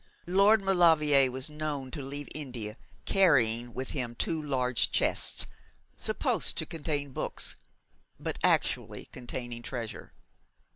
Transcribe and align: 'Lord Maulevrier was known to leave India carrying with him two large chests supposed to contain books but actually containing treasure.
'Lord 0.25 0.63
Maulevrier 0.63 1.29
was 1.29 1.47
known 1.47 1.91
to 1.91 2.01
leave 2.01 2.27
India 2.33 2.75
carrying 3.05 3.71
with 3.71 3.91
him 3.91 4.15
two 4.15 4.41
large 4.41 4.91
chests 4.91 5.45
supposed 5.95 6.57
to 6.57 6.65
contain 6.65 7.11
books 7.11 7.55
but 8.19 8.39
actually 8.43 9.05
containing 9.11 9.61
treasure. 9.61 10.11